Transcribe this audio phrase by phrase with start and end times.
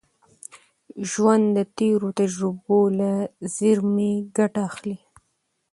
[1.09, 3.11] ژوند د تېرو تجربو له
[3.55, 4.97] زېرمي ګټه اخلي.